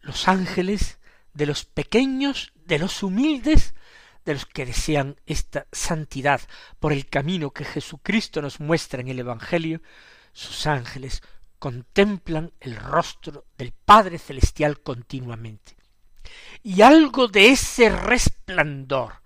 Los 0.00 0.28
ángeles 0.28 0.98
de 1.34 1.46
los 1.46 1.64
pequeños, 1.64 2.52
de 2.54 2.78
los 2.78 3.02
humildes, 3.02 3.74
de 4.24 4.34
los 4.34 4.46
que 4.46 4.66
desean 4.66 5.20
esta 5.26 5.66
santidad 5.72 6.40
por 6.78 6.92
el 6.92 7.06
camino 7.08 7.50
que 7.50 7.64
Jesucristo 7.64 8.40
nos 8.42 8.60
muestra 8.60 9.00
en 9.00 9.08
el 9.08 9.18
Evangelio, 9.18 9.82
sus 10.32 10.66
ángeles 10.66 11.22
contemplan 11.58 12.52
el 12.60 12.76
rostro 12.76 13.46
del 13.56 13.72
Padre 13.72 14.18
Celestial 14.18 14.80
continuamente. 14.80 15.76
Y 16.62 16.82
algo 16.82 17.28
de 17.28 17.50
ese 17.50 17.88
resplandor 17.88 19.22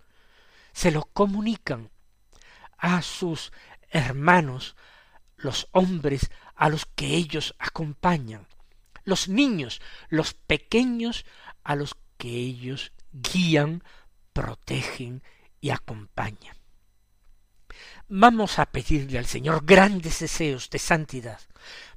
se 0.72 0.90
lo 0.90 1.04
comunican 1.04 1.90
a 2.78 3.00
sus 3.02 3.52
hermanos, 3.90 4.76
los 5.36 5.68
hombres 5.72 6.30
a 6.54 6.68
los 6.68 6.86
que 6.86 7.14
ellos 7.16 7.54
acompañan, 7.58 8.46
los 9.04 9.28
niños, 9.28 9.80
los 10.08 10.34
pequeños 10.34 11.24
a 11.62 11.76
los 11.76 11.96
que 12.18 12.28
ellos 12.28 12.92
guían, 13.12 13.82
protegen 14.36 15.22
y 15.62 15.70
acompañan. 15.70 16.56
Vamos 18.08 18.58
a 18.58 18.66
pedirle 18.66 19.18
al 19.18 19.24
Señor 19.24 19.64
grandes 19.64 20.20
deseos 20.20 20.68
de 20.68 20.78
santidad. 20.78 21.40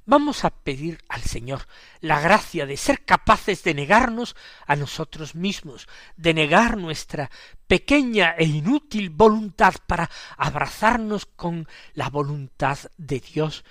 Vamos 0.06 0.46
a 0.46 0.50
pedir 0.50 1.04
al 1.10 1.20
Señor 1.20 1.66
la 2.00 2.18
gracia 2.18 2.64
de 2.64 2.78
ser 2.78 3.04
capaces 3.04 3.62
de 3.62 3.74
negarnos 3.74 4.36
a 4.66 4.74
nosotros 4.74 5.34
mismos, 5.34 5.86
de 6.16 6.32
negar 6.32 6.78
nuestra 6.78 7.30
pequeña 7.66 8.34
e 8.38 8.44
inútil 8.46 9.10
voluntad 9.10 9.74
para 9.86 10.10
abrazarnos 10.38 11.26
con 11.26 11.68
la 11.92 12.08
voluntad 12.08 12.78
de 12.96 13.20
Dios 13.20 13.64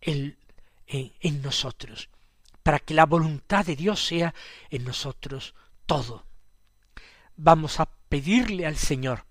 en, 0.00 0.36
en 0.88 1.42
nosotros, 1.42 2.10
para 2.64 2.80
que 2.80 2.92
la 2.92 3.06
voluntad 3.06 3.64
de 3.64 3.76
Dios 3.76 4.04
sea 4.04 4.34
en 4.68 4.84
nosotros 4.84 5.54
todo. 5.86 6.26
Vamos 7.36 7.80
a 7.80 7.95
pedirle 8.08 8.66
al 8.66 8.76
Señor 8.76 9.26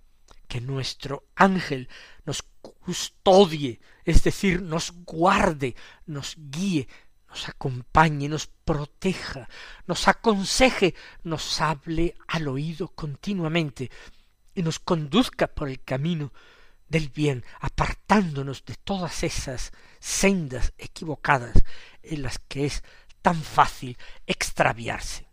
que 0.47 0.61
nuestro 0.61 1.27
ángel 1.35 1.89
nos 2.25 2.43
custodie, 2.61 3.79
es 4.03 4.23
decir, 4.23 4.61
nos 4.61 4.91
guarde, 4.91 5.75
nos 6.05 6.35
guíe, 6.37 6.87
nos 7.29 7.49
acompañe, 7.49 8.29
nos 8.29 8.47
proteja, 8.47 9.49
nos 9.87 10.07
aconseje, 10.07 10.95
nos 11.23 11.61
hable 11.61 12.15
al 12.27 12.47
oído 12.47 12.87
continuamente 12.89 13.91
y 14.53 14.63
nos 14.63 14.79
conduzca 14.79 15.47
por 15.47 15.69
el 15.69 15.83
camino 15.83 16.31
del 16.87 17.09
bien, 17.09 17.43
apartándonos 17.59 18.63
de 18.65 18.75
todas 18.75 19.23
esas 19.23 19.73
sendas 19.99 20.73
equivocadas 20.77 21.63
en 22.03 22.21
las 22.21 22.39
que 22.39 22.65
es 22.65 22.83
tan 23.21 23.41
fácil 23.41 23.97
extraviarse. 24.27 25.24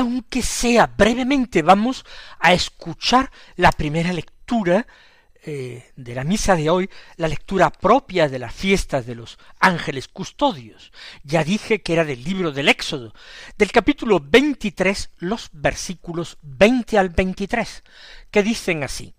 Aunque 0.00 0.40
sea 0.40 0.86
brevemente, 0.86 1.60
vamos 1.60 2.06
a 2.38 2.54
escuchar 2.54 3.30
la 3.56 3.70
primera 3.70 4.14
lectura 4.14 4.86
eh, 5.44 5.90
de 5.94 6.14
la 6.14 6.24
misa 6.24 6.56
de 6.56 6.70
hoy, 6.70 6.88
la 7.16 7.28
lectura 7.28 7.68
propia 7.70 8.26
de 8.26 8.38
las 8.38 8.54
fiestas 8.54 9.04
de 9.04 9.14
los 9.14 9.38
ángeles 9.58 10.08
custodios. 10.08 10.90
Ya 11.22 11.44
dije 11.44 11.82
que 11.82 11.92
era 11.92 12.06
del 12.06 12.24
libro 12.24 12.50
del 12.50 12.70
Éxodo, 12.70 13.12
del 13.58 13.72
capítulo 13.72 14.20
23, 14.20 15.10
los 15.18 15.50
versículos 15.52 16.38
20 16.40 16.98
al 16.98 17.10
23, 17.10 17.82
que 18.30 18.42
dicen 18.42 18.82
así. 18.82 19.14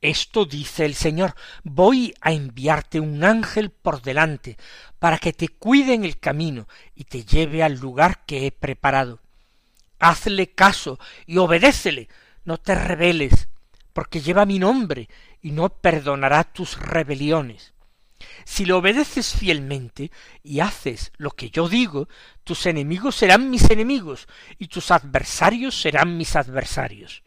Esto 0.00 0.44
dice 0.44 0.84
el 0.84 0.94
Señor, 0.94 1.34
voy 1.64 2.14
a 2.20 2.30
enviarte 2.32 3.00
un 3.00 3.24
ángel 3.24 3.70
por 3.70 4.00
delante, 4.00 4.58
para 5.00 5.18
que 5.18 5.32
te 5.32 5.48
cuide 5.48 5.94
en 5.94 6.04
el 6.04 6.20
camino 6.20 6.68
y 6.94 7.04
te 7.04 7.24
lleve 7.24 7.64
al 7.64 7.80
lugar 7.80 8.24
que 8.26 8.46
he 8.46 8.52
preparado 8.52 9.23
hazle 10.04 10.52
caso 10.52 10.98
y 11.26 11.38
obedécele, 11.38 12.08
no 12.44 12.58
te 12.58 12.74
rebeles, 12.74 13.48
porque 13.92 14.20
lleva 14.20 14.44
mi 14.44 14.58
nombre 14.58 15.08
y 15.40 15.52
no 15.52 15.68
perdonará 15.68 16.44
tus 16.44 16.78
rebeliones. 16.78 17.72
Si 18.44 18.64
lo 18.64 18.78
obedeces 18.78 19.34
fielmente 19.34 20.10
y 20.42 20.60
haces 20.60 21.12
lo 21.16 21.30
que 21.30 21.50
yo 21.50 21.68
digo, 21.68 22.08
tus 22.42 22.66
enemigos 22.66 23.16
serán 23.16 23.50
mis 23.50 23.70
enemigos 23.70 24.28
y 24.58 24.68
tus 24.68 24.90
adversarios 24.90 25.80
serán 25.80 26.16
mis 26.16 26.36
adversarios. 26.36 27.22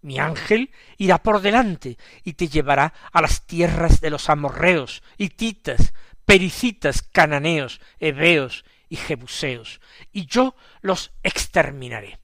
Mi 0.00 0.18
ángel 0.18 0.70
irá 0.98 1.22
por 1.22 1.40
delante 1.40 1.96
y 2.24 2.34
te 2.34 2.48
llevará 2.48 2.92
a 3.12 3.22
las 3.22 3.46
tierras 3.46 4.00
de 4.00 4.10
los 4.10 4.28
amorreos, 4.28 5.02
hititas, 5.16 5.94
pericitas, 6.24 7.02
cananeos, 7.02 7.80
heveos 7.98 8.64
y 8.88 8.96
jebuseos, 8.96 9.80
y 10.12 10.26
yo 10.26 10.54
los 10.80 11.12
exterminaré. 11.22 12.18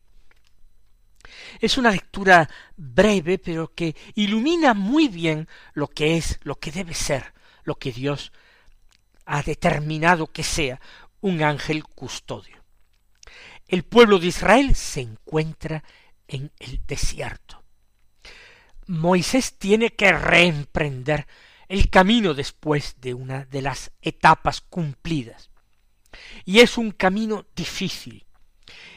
Es 1.61 1.79
una 1.79 1.91
lectura 1.91 2.49
breve, 2.77 3.39
pero 3.39 3.73
que 3.75 3.95
ilumina 4.15 4.75
muy 4.75 5.09
bien 5.09 5.49
lo 5.75 5.89
que 5.89 6.17
es, 6.17 6.39
lo 6.43 6.57
que 6.57 6.71
debe 6.71 6.95
ser, 6.95 7.33
lo 7.65 7.77
que 7.77 7.93
Dios 7.93 8.33
ha 9.27 9.43
determinado 9.43 10.27
que 10.27 10.43
sea 10.43 10.81
un 11.21 11.43
ángel 11.43 11.85
custodio. 11.85 12.65
El 13.69 13.85
pueblo 13.85 14.19
de 14.19 14.29
Israel 14.29 14.75
se 14.75 15.01
encuentra 15.03 15.85
en 16.27 16.51
el 16.59 16.85
desierto. 16.87 17.63
Moisés 18.87 19.57
tiene 19.59 19.91
que 19.91 20.13
reemprender 20.13 21.29
el 21.69 21.89
camino 21.91 22.35
después 22.35 22.97
de 23.01 23.15
una 23.15 23.45
de 23.45 23.63
las 23.63 23.93
etapas 24.03 24.61
cumplidas. 24.61 25.50
Y 26.45 26.61
es 26.61 26.79
un 26.79 26.91
camino 26.91 27.47
difícil. 27.55 28.25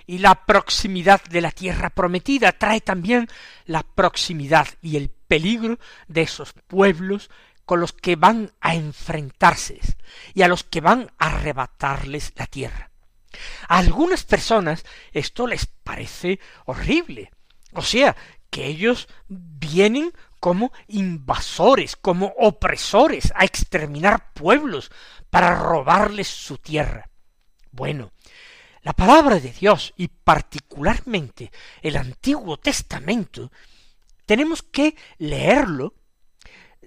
Y 0.05 0.17
la 0.17 0.45
proximidad 0.45 1.23
de 1.23 1.41
la 1.41 1.51
tierra 1.51 1.89
prometida 1.89 2.51
trae 2.51 2.81
también 2.81 3.27
la 3.65 3.83
proximidad 3.83 4.67
y 4.81 4.97
el 4.97 5.09
peligro 5.09 5.79
de 6.07 6.23
esos 6.23 6.53
pueblos 6.67 7.29
con 7.65 7.79
los 7.79 7.93
que 7.93 8.15
van 8.15 8.51
a 8.59 8.75
enfrentarse 8.75 9.79
y 10.33 10.41
a 10.41 10.47
los 10.47 10.63
que 10.63 10.81
van 10.81 11.11
a 11.17 11.27
arrebatarles 11.27 12.33
la 12.35 12.45
tierra. 12.47 12.91
A 13.67 13.77
algunas 13.77 14.23
personas 14.23 14.85
esto 15.11 15.47
les 15.47 15.65
parece 15.65 16.39
horrible. 16.65 17.31
O 17.73 17.81
sea, 17.81 18.15
que 18.49 18.67
ellos 18.67 19.07
vienen 19.27 20.13
como 20.43 20.73
invasores, 20.89 21.95
como 21.95 22.33
opresores, 22.37 23.31
a 23.33 23.45
exterminar 23.45 24.33
pueblos 24.33 24.91
para 25.29 25.55
robarles 25.55 26.27
su 26.27 26.57
tierra. 26.57 27.09
Bueno, 27.71 28.11
la 28.81 28.91
palabra 28.91 29.39
de 29.39 29.53
Dios 29.53 29.93
y 29.95 30.09
particularmente 30.09 31.49
el 31.81 31.95
Antiguo 31.95 32.57
Testamento, 32.57 33.53
tenemos 34.25 34.63
que 34.63 34.97
leerlo 35.17 35.93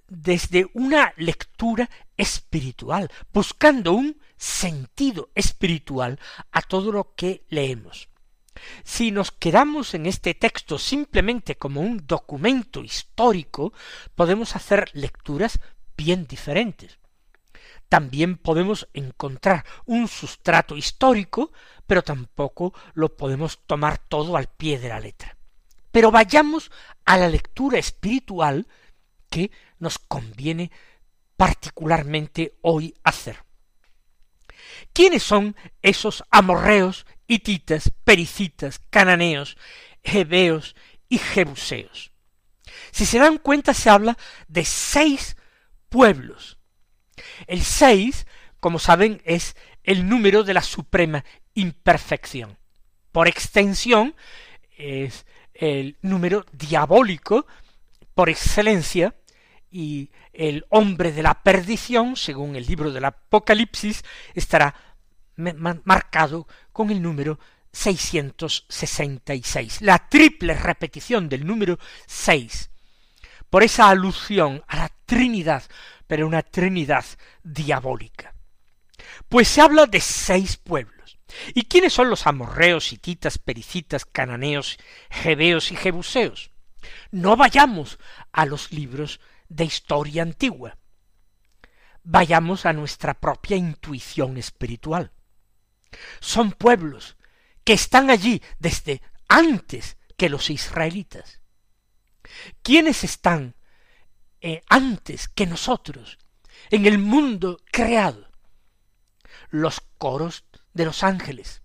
desde 0.06 0.66
una 0.74 1.14
lectura 1.16 1.88
espiritual, 2.14 3.10
buscando 3.32 3.94
un 3.94 4.20
sentido 4.36 5.30
espiritual 5.34 6.20
a 6.52 6.60
todo 6.60 6.92
lo 6.92 7.14
que 7.14 7.46
leemos. 7.48 8.10
Si 8.84 9.10
nos 9.10 9.32
quedamos 9.32 9.94
en 9.94 10.06
este 10.06 10.34
texto 10.34 10.78
simplemente 10.78 11.56
como 11.56 11.80
un 11.80 12.06
documento 12.06 12.82
histórico, 12.82 13.72
podemos 14.14 14.56
hacer 14.56 14.90
lecturas 14.92 15.60
bien 15.96 16.26
diferentes. 16.26 16.98
También 17.88 18.36
podemos 18.36 18.88
encontrar 18.94 19.64
un 19.84 20.08
sustrato 20.08 20.76
histórico, 20.76 21.52
pero 21.86 22.02
tampoco 22.02 22.74
lo 22.94 23.16
podemos 23.16 23.60
tomar 23.66 23.98
todo 23.98 24.36
al 24.36 24.48
pie 24.48 24.78
de 24.78 24.88
la 24.88 25.00
letra. 25.00 25.36
Pero 25.92 26.10
vayamos 26.10 26.70
a 27.04 27.16
la 27.16 27.28
lectura 27.28 27.78
espiritual 27.78 28.66
que 29.30 29.50
nos 29.78 29.98
conviene 29.98 30.70
particularmente 31.36 32.56
hoy 32.62 32.94
hacer. 33.04 33.44
¿Quiénes 34.92 35.22
son 35.22 35.56
esos 35.82 36.24
amorreos, 36.30 37.06
hititas, 37.26 37.92
pericitas, 38.04 38.80
cananeos, 38.90 39.56
hebeos 40.02 40.74
y 41.08 41.18
jebuseos? 41.18 42.12
Si 42.90 43.06
se 43.06 43.18
dan 43.18 43.38
cuenta, 43.38 43.74
se 43.74 43.90
habla 43.90 44.16
de 44.48 44.64
seis 44.64 45.36
pueblos. 45.88 46.58
El 47.46 47.62
seis, 47.62 48.26
como 48.60 48.78
saben, 48.78 49.22
es 49.24 49.56
el 49.84 50.08
número 50.08 50.44
de 50.44 50.54
la 50.54 50.62
suprema 50.62 51.24
imperfección. 51.54 52.58
Por 53.12 53.28
extensión, 53.28 54.14
es 54.76 55.26
el 55.54 55.96
número 56.02 56.44
diabólico 56.52 57.46
por 58.14 58.28
excelencia 58.28 59.14
y 59.70 60.10
el 60.32 60.66
hombre 60.68 61.12
de 61.12 61.22
la 61.22 61.42
perdición, 61.42 62.16
según 62.16 62.56
el 62.56 62.66
libro 62.66 62.92
del 62.92 63.04
Apocalipsis, 63.04 64.04
estará 64.34 64.74
marcado 65.36 66.46
con 66.72 66.90
el 66.90 67.02
número 67.02 67.38
666, 67.72 69.82
la 69.82 70.08
triple 70.08 70.54
repetición 70.54 71.28
del 71.28 71.46
número 71.46 71.78
seis, 72.06 72.70
por 73.50 73.62
esa 73.62 73.90
alusión 73.90 74.64
a 74.66 74.76
la 74.76 74.92
Trinidad, 75.04 75.62
pero 76.06 76.26
una 76.26 76.42
Trinidad 76.42 77.04
diabólica. 77.42 78.34
Pues 79.28 79.48
se 79.48 79.60
habla 79.60 79.86
de 79.86 80.00
seis 80.00 80.56
pueblos. 80.56 81.18
¿Y 81.54 81.64
quiénes 81.64 81.92
son 81.92 82.08
los 82.08 82.26
amorreos, 82.26 82.92
hititas, 82.92 83.38
pericitas, 83.38 84.04
cananeos, 84.04 84.78
jebeos 85.10 85.72
y 85.72 85.76
jebuseos? 85.76 86.50
No 87.10 87.36
vayamos 87.36 87.98
a 88.32 88.46
los 88.46 88.72
libros 88.72 89.20
de 89.48 89.64
historia 89.64 90.22
antigua. 90.22 90.78
Vayamos 92.04 92.64
a 92.64 92.72
nuestra 92.72 93.14
propia 93.14 93.56
intuición 93.56 94.36
espiritual. 94.36 95.10
Son 96.20 96.52
pueblos 96.52 97.16
que 97.64 97.72
están 97.72 98.10
allí 98.10 98.42
desde 98.58 99.02
antes 99.28 99.96
que 100.16 100.28
los 100.28 100.50
israelitas. 100.50 101.40
¿Quiénes 102.62 103.04
están 103.04 103.54
eh, 104.40 104.62
antes 104.68 105.28
que 105.28 105.46
nosotros 105.46 106.18
en 106.70 106.86
el 106.86 106.98
mundo 106.98 107.60
creado? 107.70 108.30
Los 109.50 109.80
coros 109.98 110.44
de 110.74 110.84
los 110.84 111.02
ángeles, 111.02 111.62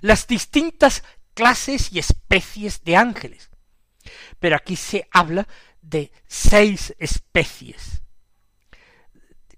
las 0.00 0.26
distintas 0.26 1.04
clases 1.34 1.92
y 1.92 1.98
especies 1.98 2.82
de 2.84 2.96
ángeles. 2.96 3.50
Pero 4.38 4.56
aquí 4.56 4.76
se 4.76 5.08
habla 5.10 5.46
de 5.80 6.12
seis 6.26 6.94
especies, 6.98 8.02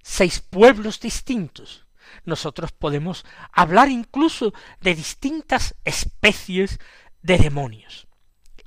seis 0.02 0.40
pueblos 0.40 1.00
distintos. 1.00 1.85
Nosotros 2.24 2.72
podemos 2.72 3.24
hablar 3.52 3.88
incluso 3.88 4.52
de 4.80 4.94
distintas 4.94 5.74
especies 5.84 6.78
de 7.22 7.38
demonios. 7.38 8.06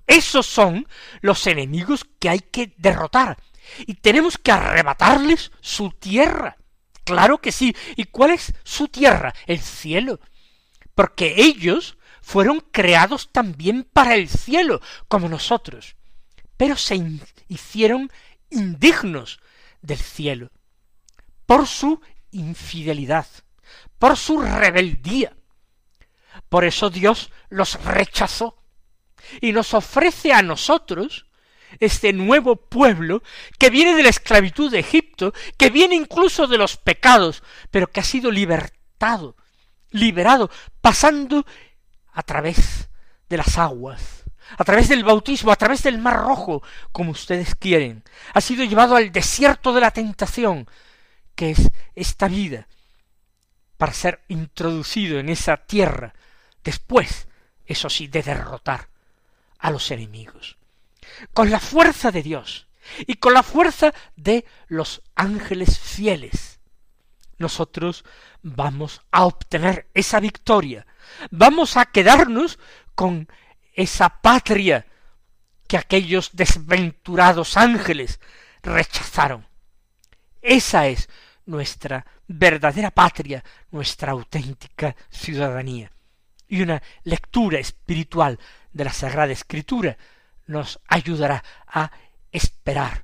Esos 0.08 0.46
son 0.46 0.88
los 1.22 1.46
enemigos 1.48 2.06
que 2.20 2.30
hay 2.30 2.40
que 2.40 2.74
derrotar 2.78 3.38
y 3.86 3.96
tenemos 3.96 4.38
que 4.38 4.52
arrebatarles 4.52 5.52
su 5.62 5.92
tierra. 5.92 6.58
Claro 7.04 7.40
que 7.40 7.52
sí. 7.52 7.76
¿Y 7.96 8.06
cuál 8.06 8.32
es 8.32 8.54
su 8.64 8.88
tierra? 8.88 9.34
El 9.46 9.60
cielo. 9.60 10.20
Porque 10.96 11.36
ellos 11.38 11.98
fueron 12.22 12.60
creados 12.72 13.32
también 13.32 13.88
para 13.92 14.16
el 14.16 14.28
cielo, 14.28 14.82
como 15.08 15.30
nosotros 15.30 15.96
pero 16.60 16.76
se 16.76 17.02
hicieron 17.48 18.12
indignos 18.50 19.40
del 19.82 19.98
cielo 19.98 20.52
por 21.46 21.68
su 21.68 22.02
infidelidad, 22.32 23.28
por 23.98 24.18
su 24.18 24.42
rebeldía. 24.42 25.36
Por 26.48 26.66
eso 26.66 26.90
Dios 26.90 27.32
los 27.50 27.84
rechazó 27.84 28.64
y 29.42 29.52
nos 29.52 29.74
ofrece 29.74 30.34
a 30.34 30.42
nosotros 30.42 31.26
este 31.80 32.14
nuevo 32.14 32.56
pueblo 32.56 33.22
que 33.60 33.70
viene 33.70 33.96
de 33.96 34.04
la 34.04 34.10
esclavitud 34.10 34.72
de 34.72 34.80
Egipto, 34.80 35.34
que 35.58 35.70
viene 35.70 35.96
incluso 35.96 36.48
de 36.48 36.58
los 36.58 36.78
pecados, 36.78 37.44
pero 37.70 37.92
que 37.92 38.00
ha 38.00 38.04
sido 38.04 38.32
libertado, 38.32 39.36
liberado, 39.92 40.50
pasando 40.82 41.46
a 42.12 42.24
través 42.24 42.90
de 43.28 43.38
las 43.38 43.58
aguas 43.58 44.20
a 44.58 44.64
través 44.64 44.90
del 44.90 45.04
bautismo, 45.04 45.52
a 45.52 45.56
través 45.56 45.84
del 45.84 46.00
mar 46.00 46.18
rojo, 46.18 46.64
como 46.92 47.12
ustedes 47.12 47.56
quieren, 47.56 48.04
ha 48.34 48.42
sido 48.42 48.64
llevado 48.64 48.96
al 48.96 49.12
desierto 49.12 49.74
de 49.74 49.82
la 49.82 49.92
tentación, 49.92 50.68
que 51.40 51.52
es 51.52 51.72
esta 51.96 52.28
vida, 52.28 52.68
para 53.78 53.94
ser 53.94 54.26
introducido 54.28 55.20
en 55.20 55.30
esa 55.30 55.56
tierra, 55.56 56.14
después, 56.66 57.30
eso 57.66 57.90
sí, 57.90 58.08
de 58.08 58.24
derrotar 58.24 58.90
a 59.58 59.72
los 59.72 59.90
enemigos. 59.90 60.58
Con 61.34 61.50
la 61.50 61.62
fuerza 61.62 62.12
de 62.12 62.24
Dios 62.24 62.68
y 63.08 63.14
con 63.14 63.34
la 63.34 63.44
fuerza 63.44 63.94
de 64.18 64.44
los 64.68 65.02
ángeles 65.16 65.80
fieles, 65.80 66.60
nosotros 67.38 68.04
vamos 68.42 69.00
a 69.10 69.24
obtener 69.24 69.88
esa 69.94 70.20
victoria, 70.20 70.86
vamos 71.32 71.78
a 71.78 71.86
quedarnos 71.86 72.60
con 72.96 73.30
esa 73.76 74.10
patria 74.10 74.88
que 75.70 75.78
aquellos 75.78 76.32
desventurados 76.34 77.56
ángeles 77.56 78.20
rechazaron. 78.62 79.48
Esa 80.42 80.88
es 80.88 81.08
nuestra 81.50 82.06
verdadera 82.28 82.92
patria, 82.92 83.44
nuestra 83.72 84.12
auténtica 84.12 84.96
ciudadanía. 85.10 85.92
Y 86.48 86.62
una 86.62 86.82
lectura 87.04 87.60
espiritual 87.60 88.40
de 88.72 88.84
la 88.84 88.94
Sagrada 88.94 89.34
Escritura 89.34 89.98
nos 90.46 90.80
ayudará 90.88 91.44
a 91.68 91.92
esperar 92.32 93.04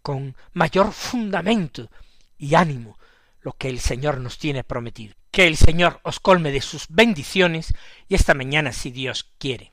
con 0.00 0.36
mayor 0.52 0.92
fundamento 0.92 1.90
y 2.38 2.54
ánimo 2.54 2.98
lo 3.40 3.52
que 3.52 3.68
el 3.68 3.80
Señor 3.80 4.18
nos 4.18 4.38
tiene 4.38 4.64
prometido. 4.64 5.14
Que 5.30 5.46
el 5.46 5.56
Señor 5.56 6.00
os 6.04 6.20
colme 6.20 6.52
de 6.52 6.60
sus 6.60 6.86
bendiciones 6.88 7.74
y 8.08 8.14
esta 8.14 8.34
mañana, 8.34 8.72
si 8.72 8.90
Dios 8.90 9.28
quiere. 9.38 9.72